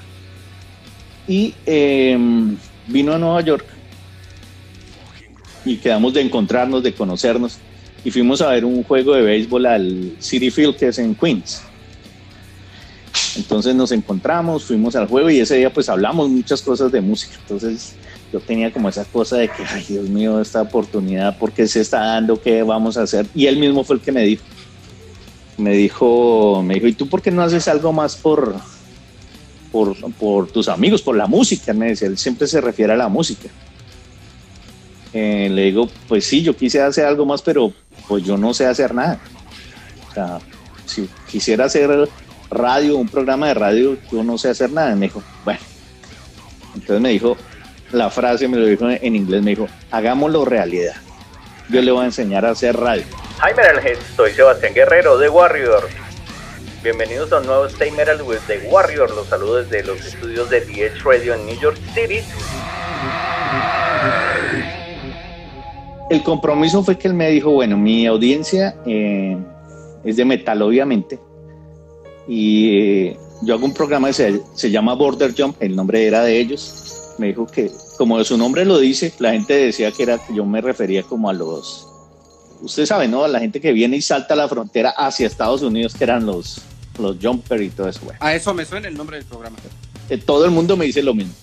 [1.27, 2.15] Y eh,
[2.85, 3.65] vino a Nueva York
[5.65, 7.57] y quedamos de encontrarnos, de conocernos.
[8.05, 11.63] Y fuimos a ver un juego de béisbol al City Field, que es en Queens.
[13.35, 17.35] Entonces nos encontramos, fuimos al juego y ese día pues hablamos muchas cosas de música.
[17.41, 17.95] Entonces
[18.31, 21.81] yo tenía como esa cosa de que, ay Dios mío, esta oportunidad, ¿por qué se
[21.81, 22.41] está dando?
[22.41, 23.27] ¿Qué vamos a hacer?
[23.35, 24.43] Y él mismo fue el que me dijo.
[25.57, 28.55] Me dijo, me dijo, ¿y tú por qué no haces algo más por,
[29.71, 31.73] por, por tus amigos, por la música?
[31.73, 33.49] Me decía, él siempre se refiere a la música.
[35.13, 37.73] Eh, le digo, pues sí, yo quise hacer algo más, pero
[38.07, 39.19] pues yo no sé hacer nada.
[40.11, 40.39] O sea,
[40.85, 42.07] si quisiera hacer
[42.49, 44.95] radio, un programa de radio, yo no sé hacer nada.
[44.95, 45.59] Me dijo, bueno.
[46.73, 47.37] Entonces me dijo,
[47.91, 50.95] la frase me lo dijo en inglés, me dijo, hagámoslo realidad.
[51.69, 53.03] Yo le voy a enseñar a hacer radio.
[53.41, 55.89] Hi Metalheads, soy Sebastián Guerrero de Warrior.
[56.83, 59.09] Bienvenidos a un nuevo Stay Metal with The Warrior.
[59.13, 62.21] Los saludo desde los estudios de The Edge Radio en New York City.
[66.09, 69.37] el compromiso fue que él me dijo, bueno, mi audiencia eh,
[70.03, 71.19] es de metal, obviamente,
[72.27, 76.23] y eh, yo hago un programa que se, se, llama Border Jump, el nombre era
[76.23, 77.13] de ellos.
[77.17, 80.61] Me dijo que, como su nombre lo dice, la gente decía que era yo me
[80.61, 81.87] refería como a los,
[82.61, 83.23] usted sabe, ¿no?
[83.23, 86.61] A la gente que viene y salta la frontera hacia Estados Unidos, que eran los,
[86.99, 88.01] los jumper y todo eso.
[88.19, 89.57] A eso me suena el nombre del programa.
[90.09, 91.33] Eh, todo el mundo me dice lo mismo.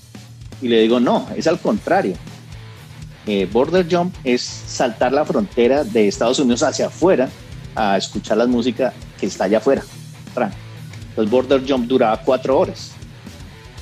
[0.62, 2.14] Y le digo, no, es al contrario.
[3.26, 7.30] Eh, border Jump es saltar la frontera de Estados Unidos hacia afuera
[7.74, 9.82] a escuchar la música que está allá afuera.
[11.14, 12.92] Entonces Border Jump duraba cuatro horas.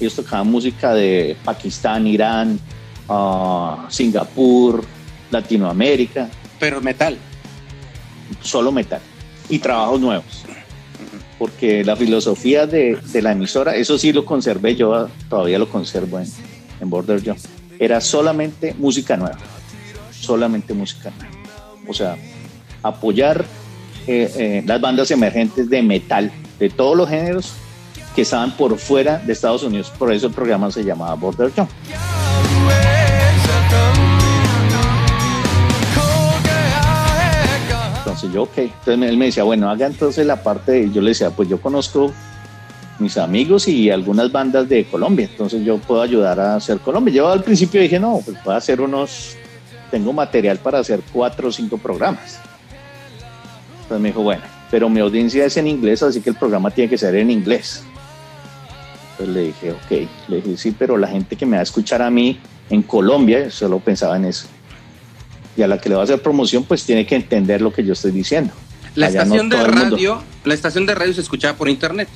[0.01, 2.59] Ellos tocaban música de Pakistán, Irán,
[3.09, 4.85] uh, Singapur,
[5.31, 6.29] Latinoamérica.
[6.59, 7.17] Pero metal.
[8.43, 9.01] Solo metal.
[9.49, 10.45] Y trabajos nuevos.
[11.39, 16.19] Porque la filosofía de, de la emisora, eso sí lo conservé, yo todavía lo conservo
[16.21, 16.27] en,
[16.81, 17.39] en Border Jump
[17.83, 19.39] era solamente música nueva,
[20.13, 21.35] solamente música nueva.
[21.89, 22.17] O sea,
[22.81, 23.45] apoyar
[24.07, 27.53] eh, eh, las bandas emergentes de metal, de todos los géneros
[28.15, 29.93] que estaban por fuera de Estados Unidos.
[29.99, 31.71] Por eso el programa se llamaba Border Jump.
[37.99, 38.59] Entonces yo, ok.
[38.59, 40.91] Entonces él me decía, bueno, haga entonces la parte de...
[40.91, 42.13] Yo le decía, pues yo conozco
[42.99, 45.29] mis amigos y algunas bandas de Colombia.
[45.31, 47.15] Entonces yo puedo ayudar a hacer Colombia.
[47.15, 49.37] Yo al principio dije, no, pues puedo hacer unos,
[49.91, 52.39] tengo material para hacer cuatro o cinco programas.
[53.93, 56.89] Entonces me dijo, bueno, pero mi audiencia es en inglés, así que el programa tiene
[56.89, 57.83] que ser en inglés.
[59.11, 62.01] Entonces le dije, ok, le dije, sí, pero la gente que me va a escuchar
[62.01, 62.39] a mí
[62.71, 64.47] en Colombia, solo pensaba en eso.
[65.59, 67.85] Y a la que le va a hacer promoción, pues tiene que entender lo que
[67.85, 68.55] yo estoy diciendo.
[68.95, 72.09] La estación de radio, la estación de radio se escuchaba por internet.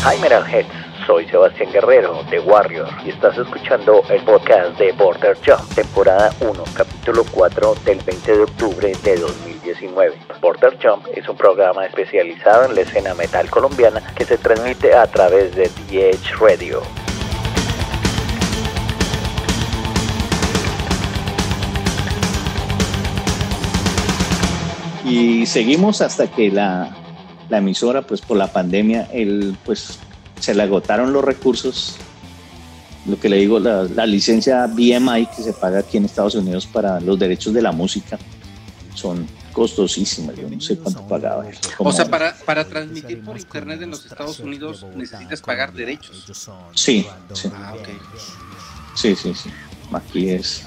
[0.05, 0.68] Hi Metalheads,
[1.07, 6.64] soy Sebastián Guerrero de Warrior y estás escuchando el podcast de Border Jump, temporada 1,
[6.76, 9.53] capítulo 4 del 20 de octubre de 2019.
[10.41, 15.07] Border Jump es un programa especializado en la escena metal colombiana que se transmite a
[15.07, 16.82] través de DH Radio.
[25.05, 26.95] Y seguimos hasta que la
[27.53, 29.99] la emisora, pues por la pandemia, el, pues
[30.39, 31.97] se le agotaron los recursos.
[33.05, 36.99] Lo que le digo, la, licencia BMI que se paga aquí en Estados Unidos para
[36.99, 38.17] los derechos de la música
[38.95, 40.36] son costosísimas.
[40.36, 41.45] Yo no sé cuánto pagaba.
[41.78, 46.26] O sea, para, para transmitir por internet en los Estados Unidos necesitas pagar derechos.
[46.74, 47.49] Sí, sí.
[47.54, 47.76] Ah,
[48.95, 49.49] sí, sí, sí.
[49.91, 50.64] Aquí es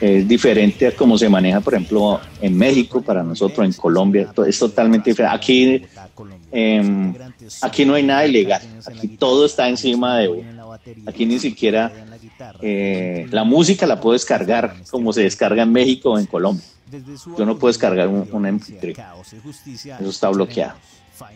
[0.00, 4.58] es diferente a cómo se maneja, por ejemplo, en México, para nosotros, en Colombia, es
[4.58, 5.36] totalmente diferente.
[5.36, 5.82] Aquí,
[6.52, 7.14] em,
[7.62, 10.56] aquí no hay nada ilegal, aquí todo está encima de uno.
[11.06, 11.90] Aquí ni siquiera
[12.60, 16.64] eh, la música la puedo descargar como se descarga en México o en Colombia.
[17.36, 18.96] Yo no puedo descargar un, MP3,
[20.00, 20.74] eso está bloqueado.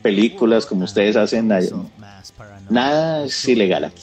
[0.03, 1.49] Películas como ustedes hacen,
[2.69, 4.03] nada es ilegal aquí.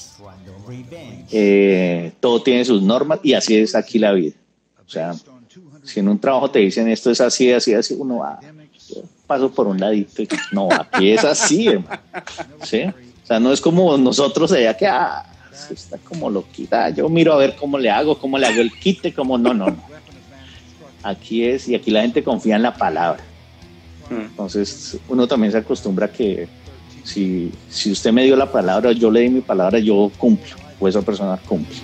[1.31, 4.35] Eh, todo tiene sus normas y así es aquí la vida.
[4.85, 5.13] O sea,
[5.83, 8.39] si en un trabajo te dicen esto es así, así, así, uno va,
[9.25, 12.01] paso por un ladito y no, aquí es así, hermano.
[12.63, 12.83] ¿Sí?
[12.83, 15.25] O sea, no es como nosotros allá que, ah,
[15.69, 19.13] está como loquita, yo miro a ver cómo le hago, cómo le hago el quite,
[19.13, 19.96] cómo no, no, no.
[21.03, 23.23] Aquí es, y aquí la gente confía en la palabra.
[24.09, 26.47] Entonces, uno también se acostumbra que
[27.03, 30.87] si, si usted me dio la palabra, yo le di mi palabra, yo cumplo, o
[30.87, 31.77] esa persona cumple.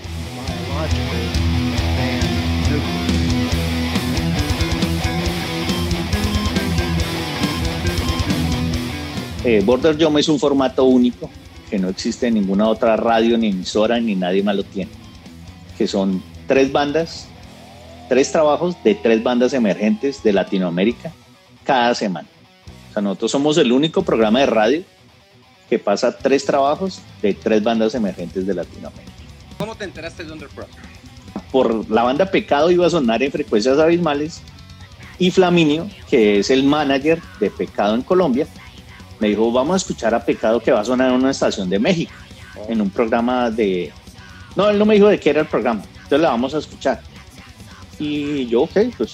[9.45, 11.30] Eh, Border Jump es un formato único
[11.70, 14.91] que no existe en ninguna otra radio ni emisora ni nadie más lo tiene.
[15.78, 17.28] Que son tres bandas,
[18.10, 21.12] tres trabajos de tres bandas emergentes de Latinoamérica
[21.64, 22.28] cada semana.
[22.89, 24.84] O sea, nosotros somos el único programa de radio
[25.70, 29.12] que pasa tres trabajos de tres bandas emergentes de Latinoamérica.
[29.58, 30.68] ¿Cómo te enteraste de Underprod?
[31.51, 34.41] Por la banda Pecado iba a sonar en frecuencias abismales
[35.18, 38.47] y Flaminio, que es el manager de Pecado en Colombia,
[39.20, 41.80] me dijo, vamos a escuchar a Pecado que va a sonar en una estación de
[41.80, 42.14] México,
[42.68, 43.91] en un programa de...
[44.56, 47.01] No, él no me dijo de qué era el programa, entonces la vamos a escuchar.
[48.00, 49.14] Y yo, ok, pues,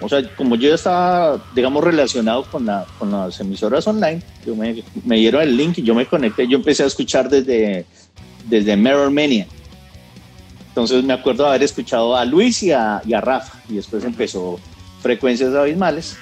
[0.00, 4.54] o sea, como yo ya estaba, digamos, relacionado con, la, con las emisoras online, yo
[4.54, 7.86] me, me dieron el link y yo me conecté, yo empecé a escuchar desde,
[8.48, 9.46] desde Mirror Mania.
[10.68, 14.04] Entonces me acuerdo de haber escuchado a Luis y a, y a Rafa, y después
[14.04, 14.58] empezó
[15.02, 16.16] Frecuencias Abismales.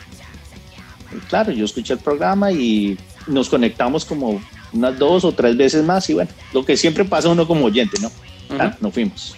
[1.17, 5.85] Y claro, yo escuché el programa y nos conectamos como unas dos o tres veces
[5.85, 8.11] más y bueno, lo que siempre pasa uno como oyente, ¿no?
[8.49, 9.35] Claro, nos fuimos.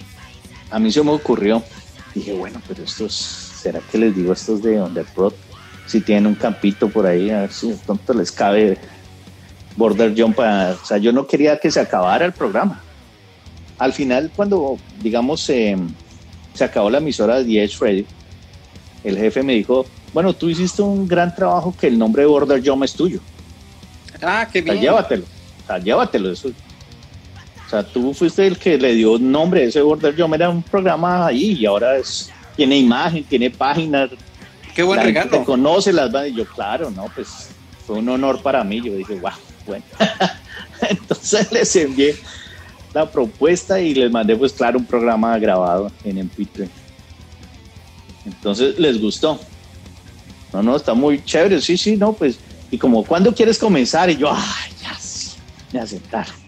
[0.71, 1.63] A mí se me ocurrió,
[2.15, 5.33] dije, bueno, pero estos, ¿será que les digo estos de Underprod?
[5.87, 8.79] Si tienen un campito por ahí, a ver si de pronto les cabe
[9.77, 10.37] Border Jump.
[10.37, 12.81] para- o sea, yo no quería que se acabara el programa.
[13.79, 15.77] Al final, cuando, digamos, eh,
[16.55, 18.05] se acabó la emisora de The Edge Radio,
[19.03, 22.63] el jefe me dijo, bueno, tú hiciste un gran trabajo que el nombre de Border
[22.65, 23.21] Jump es tuyo.
[24.23, 24.85] Ah, qué O sea, bien.
[24.85, 25.25] llévatelo.
[25.25, 26.31] O sea, llévatelo.
[26.31, 26.51] Eso.
[27.75, 29.65] Sea, tú fuiste el que le dio nombre.
[29.65, 34.11] Ese Border Jump era un programa ahí y ahora es, tiene imagen, tiene páginas.
[34.77, 35.31] Qué buen la regalo.
[35.31, 36.31] te conoce las bandas.
[36.31, 37.49] Y yo, claro, no, pues
[37.85, 38.81] fue un honor para mí.
[38.81, 39.33] Yo dije, wow,
[39.67, 39.85] bueno.
[40.89, 42.15] Entonces les envié
[42.93, 46.69] la propuesta y les mandé, pues claro, un programa grabado en MP3.
[48.25, 49.41] Entonces les gustó.
[50.53, 51.61] No, no, está muy chévere.
[51.61, 52.39] Sí, sí, no, pues.
[52.71, 54.11] Y como, ¿cuándo quieres comenzar?
[54.11, 55.31] Y yo, ay, ya sí,
[55.73, 56.44] me aceptaron.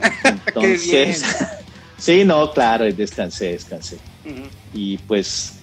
[0.46, 1.24] Entonces,
[1.98, 3.98] sí, no, claro, descansé, descansé.
[4.74, 5.54] Y pues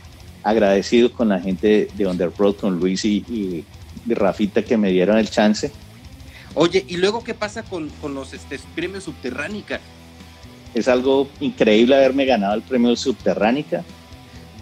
[0.43, 3.65] agradecido con la gente de Underprod, con Luis y, y,
[4.07, 5.71] y Rafita que me dieron el chance.
[6.55, 9.79] Oye, ¿y luego qué pasa con, con los este, premios Subterránica?
[10.73, 13.83] Es algo increíble haberme ganado el premio Subterránica.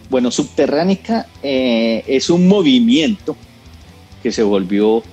[0.09, 3.35] Bueno, Subterránica eh, es un movimiento
[4.21, 5.03] que se volvió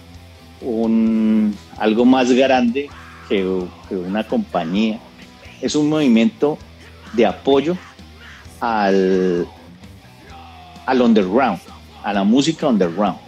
[0.63, 2.89] un, algo más grande
[3.31, 3.45] que,
[3.95, 4.99] una compañía.
[5.63, 6.59] Es un movimiento
[7.13, 7.77] de apoyo
[8.61, 9.47] al,
[10.85, 11.61] al underground,
[12.03, 13.19] a la música underground.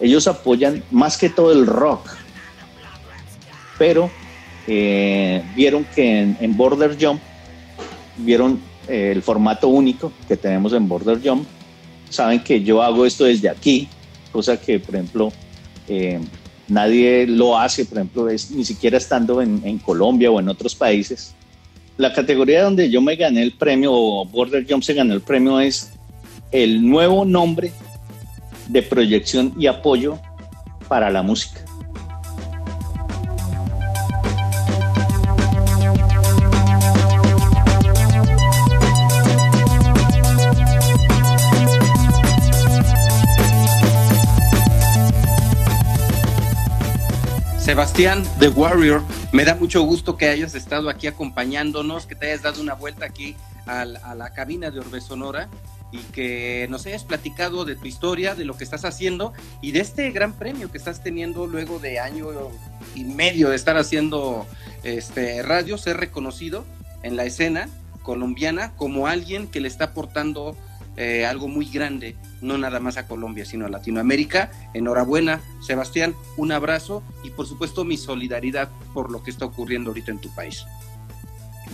[0.00, 2.08] Ellos apoyan más que todo el rock,
[3.78, 4.10] pero
[4.66, 7.20] eh, vieron que en, en Border Jump,
[8.16, 11.46] vieron eh, el formato único que tenemos en Border Jump,
[12.08, 13.88] saben que yo hago esto desde aquí,
[14.32, 15.32] cosa que, por ejemplo,
[15.88, 16.20] eh,
[16.68, 21.34] nadie lo hace, por ejemplo, ni siquiera estando en, en, Colombia o en otros países.
[21.96, 25.60] La categoría donde yo me gané el premio, o Border Jump se ganó el premio,
[25.60, 25.92] es
[26.52, 27.72] el nuevo nombre
[28.68, 30.18] de proyección y apoyo
[30.88, 31.67] para la música.
[47.68, 52.40] Sebastián The Warrior, me da mucho gusto que hayas estado aquí acompañándonos, que te hayas
[52.40, 55.50] dado una vuelta aquí a la, a la cabina de Orbe Sonora
[55.92, 59.80] y que nos hayas platicado de tu historia, de lo que estás haciendo y de
[59.80, 62.28] este gran premio que estás teniendo luego de año
[62.94, 64.46] y medio de estar haciendo
[64.82, 66.64] este radio, ser reconocido
[67.02, 67.68] en la escena
[68.02, 70.56] colombiana como alguien que le está aportando
[70.96, 74.50] eh, algo muy grande, no nada más a Colombia, sino a Latinoamérica.
[74.74, 80.10] Enhorabuena, Sebastián, un abrazo y por supuesto mi solidaridad por lo que está ocurriendo ahorita
[80.10, 80.64] en tu país.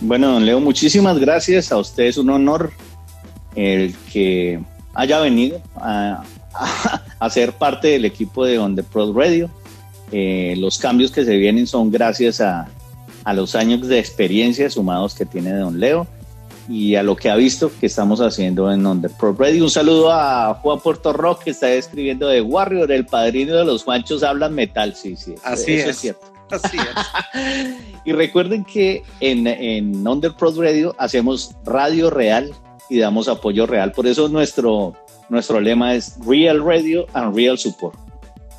[0.01, 1.71] Bueno, don Leo, muchísimas gracias.
[1.71, 2.71] A usted es un honor
[3.55, 4.59] el que
[4.93, 6.23] haya venido a,
[7.19, 9.49] a, ser parte del equipo de On The Pro Radio.
[10.11, 12.67] Eh, los cambios que se vienen son gracias a,
[13.23, 16.07] a los años de experiencia sumados que tiene don Leo
[16.67, 19.63] y a lo que ha visto que estamos haciendo en On The Pro Radio.
[19.63, 23.83] Un saludo a Juan Puerto Rock que está escribiendo de Warrior, el padrino de los
[23.83, 24.95] Juanchos hablan metal.
[24.95, 25.95] Sí, sí, Así eso es.
[25.95, 26.33] es cierto.
[26.49, 27.75] Así es.
[28.05, 32.53] y recuerden que en, en Underprod Radio hacemos radio real
[32.89, 33.91] y damos apoyo real.
[33.91, 34.93] Por eso nuestro,
[35.29, 37.97] nuestro lema es Real Radio and Real Support.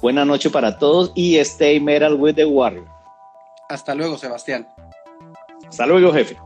[0.03, 2.87] Buena noche para todos y stay metal with the warrior.
[3.69, 4.69] Hasta luego, Sebastián.
[5.69, 6.37] Hasta luego, jefe.